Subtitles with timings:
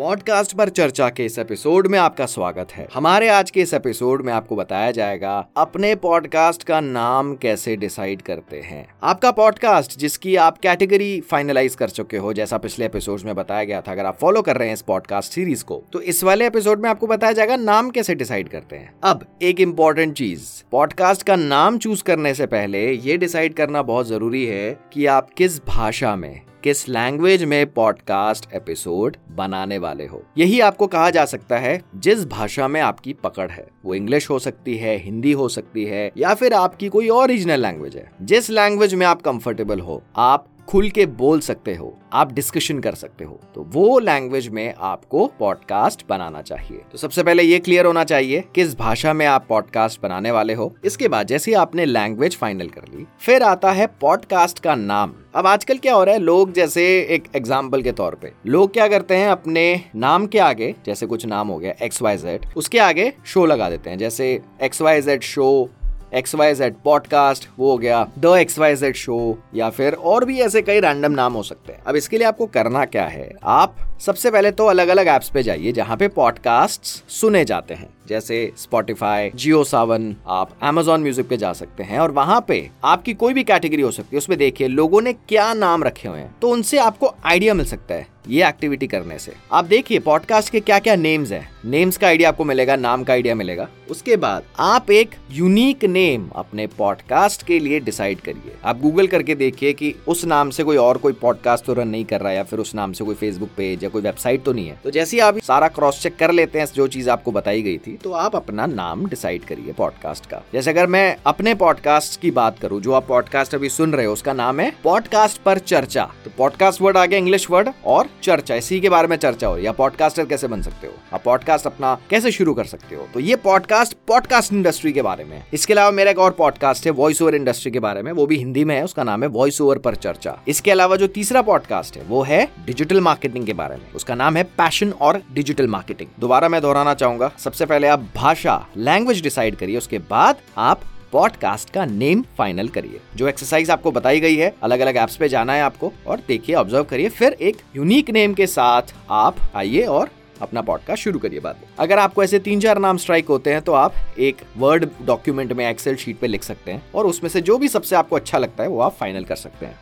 [0.00, 4.22] Podcast पर चर्चा के इस एपिसोड में आपका स्वागत है। हमारे आज के इस एपिसोड
[4.22, 10.36] में आपको बताया जाएगा, अपने पॉडकास्ट का नाम कैसे डिसाइड करते हैं। आपका पॉडकास्ट, जिसकी
[10.36, 14.18] आप कैटेगरी फाइनलाइज कर चुके हो, जैसा पिछले एपिसोड में बताया गया था, अगर आप
[14.20, 17.32] फॉलो कर रहे हैं इस पॉडकास्ट सीरीज़ को तो इस वाले एपिसोड में आपको बताया
[17.32, 20.42] जाएगा नाम कैसे डिसाइड करते हैं। अब, एक इंपॉर्टेंट चीज़,
[20.72, 25.30] पॉडकास्ट का नाम चूज़ करने से पहले ये डिसाइड करना बहुत ज़रूरी है कि आप
[25.30, 31.24] किस भाषा में किस लैंग्वेज में पॉडकास्ट एपिसोड बनाने वाले हो। यही आपको कहा जा
[31.24, 35.48] सकता है, जिस भाषा में आपकी पकड़ है। वो इंग्लिश हो सकती है हिंदी हो
[35.48, 39.80] सकती है, या फिर आपकी कोई और ओरिजिनल लैंग्वेज है। जिस लैंग्वेज में आप कंफर्टेबल
[39.80, 44.48] हो, आप खुल के बोल सकते हो, आप डिस्कशन कर सकते हो। तो वो लैंग्वेज
[44.48, 49.24] में आपको पॉडकास्ट बनाना चाहिए। तो सबसे पहले ये क्लियर होना चाहिए किस भाषा में
[49.26, 53.72] आप पॉडकास्ट बनाने वाले हो। इसके बाद जैसे आपने लैंग्वेज फाइनल कर ली, फिर आता
[53.72, 57.92] है पॉडकास्ट का नाम। अब आजकल क्या हो रहा है, लोग जैसे एक एग्ज़ाम्पल के
[57.92, 61.74] तौर पे, लोग क्या करते हैं, अपने नाम के आगे, जैसे कुछ नाम हो गया
[61.82, 65.68] एक्स वाई जेड उसके आगे शो लगा देते हैं। जैसे X Y Z show
[66.14, 70.24] X Y Z podcast वो हो गया the X Y Z show या फिर और
[70.24, 73.30] भी ऐसे कई रैंडम नाम हो सकते हैं। अब इसके लिए आपको करना क्या है?
[73.44, 77.88] आप सबसे पहले तो अलग अलग एप्स पे जाइए जहाँ पे पॉडकास्ट सुने जाते हैं।
[78.08, 83.14] जैसे स्पॉटिफाई जियो सावन आप एमेजोन म्यूज़िक पे जा सकते हैं और वहाँ पे आपकी
[83.14, 86.34] कोई भी कैटेगरी हो सकती है, उसमें देखिए लोगों ने क्या नाम रखे हुए हैं।
[86.42, 90.60] तो उनसे आपको आइडिया मिल सकता है। ये एक्टिविटी करने से। आप देखिए पॉडकास्ट के
[90.60, 94.44] क्या क्या नेम्स हैं। नेम्स का आइडिया आपको मिलेगा, नाम का आइडिया मिलेगा। उसके बाद
[94.58, 99.94] आप एक यूनिक नेम अपने पॉडकास्ट के लिए डिसाइड करिए। आप गूगल करके देखिए कि
[100.08, 102.58] उस नाम से कोई और कोई पॉडकास्ट तो रन नहीं कर रहा है या फिर
[102.58, 105.20] उस नाम से कोई फेसबुक पेज या कोई वेबसाइट तो नहीं है। तो जैसे ही
[105.20, 108.36] आप सारा क्रॉस चेक कर लेते हैं, जो चीज़ आपको बताई गई थी तो आप
[108.36, 112.92] अपना नाम डिसाइड करिए पॉडकास्ट का। जैसे अगर मैं अपने पॉडकास्ट की बात करूँ, जो
[112.92, 116.96] आप पॉडकास्ट अभी सुन रहे हो, उसका नाम है पॉडकास्ट पर चर्चा। तो पॉडकास्ट वर्ड
[116.96, 120.48] आ गया इंग्लिश वर्ड और चर्चा, इसी के बारे में चर्चा हो है। पॉडकास्टर कैसे
[120.48, 120.92] बन सकते हो?
[121.14, 123.06] आप पॉडकास्ट अपना कैसे शुरू कर सकते हो?
[123.14, 126.92] तो ये पॉडकास्ट पॉडकास्ट इंडस्ट्री के बारे में इसके अलावा मेरा एक और पॉडकास्ट है
[126.92, 129.60] वॉइस ओवर इंडस्ट्री के बारे में। वो भी हिंदी में है, उसका नाम है वॉइस
[129.60, 133.76] ओवर पर चर्चा। इसके अलावा जो तीसरा पॉडकास्ट है, वो है डिजिटल मार्केटिंग के बारे
[133.76, 138.08] में। उसका नाम है पैशन और डिजिटल मार्केटिंग दोबारा मैं दोहराना चाहूँगा। सबसे पहले आप
[138.16, 140.80] भाषा लैंग्वेज डिसाइड करिए, उसके बाद आप
[141.12, 145.28] पॉडकास्ट का नेम फाइनल करिए। जो एक्सरसाइज आपको बताई गई है अलग अलग एप्स पे
[145.28, 149.82] जाना है आपको और देखिए ऑब्ज़र्व करिए, फिर एक यूनिक नेम के साथ आप आइए
[149.82, 150.08] और
[150.42, 153.72] अपना पॉडकास्ट शुरू करिए बाद अगर आपको ऐसे तीन चार नाम स्ट्राइक होते हैं तो
[153.72, 157.58] आप एक वर्ड डॉक्यूमेंट में एक्सेल शीट पे लिख सकते हैं और उसमें से जो
[157.58, 159.78] भी सबसे आपको अच्छा लगता है, वो आप फाइनल कर सकते हैं।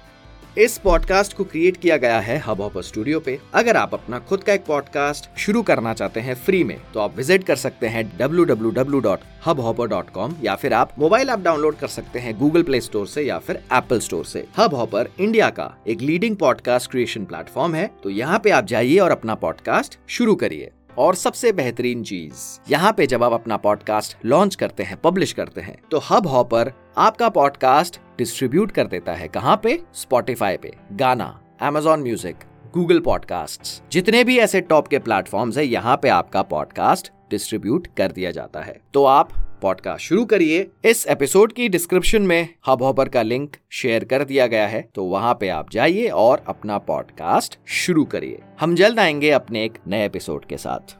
[0.59, 4.45] इस पॉडकास्ट को क्रिएट किया गया है हब हॉपर स्टूडियो पे। अगर आप अपना खुद
[4.45, 8.19] का एक पॉडकास्ट शुरू करना चाहते हैं फ्री में तो आप विज़िट कर सकते हैं
[8.19, 13.39] www.hubhopper.com या फिर आप मोबाइल ऐप डाउनलोड कर सकते हैं गूगल प्ले स्टोर से या
[13.39, 18.11] फिर एप्पल स्टोर से। हब हॉपर इंडिया का एक लीडिंग पॉडकास्ट क्रिएशन प्लेटफॉर्म है तो
[18.11, 23.07] यहाँ पे आप जाइए और अपना पॉडकास्ट शुरू करिए। और सबसे बेहतरीन चीज़। यहाँ पे
[23.07, 28.01] जब आप अपना पॉडकास्ट लॉन्च करते हैं, पब्लिश करते हैं तो हब हॉपर आपका पॉडकास्ट
[28.19, 29.79] डिस्ट्रीब्यूट कर देता है। कहाँ पे?
[29.95, 32.45] स्पॉटिफाई पे। गाना एमेजॉन म्यूज़िक
[32.75, 38.12] गूगल पॉडकास्ट जितने भी ऐसे टॉप के प्लेटफॉर्म है, यहाँ पे आपका पॉडकास्ट डिस्ट्रीब्यूट कर
[38.12, 39.31] दिया जाता है। तो आप
[39.62, 44.47] पॉडकास्ट शुरू करिए। इस एपिसोड की डिस्क्रिप्शन में हब हॉपर का लिंक शेयर कर दिया
[44.47, 49.31] गया है। तो वहाँ पे आप जाइए और अपना पॉडकास्ट शुरू करिए। हम जल्द आएँगे
[49.31, 50.97] अपने एक नए एपिसोड के साथ।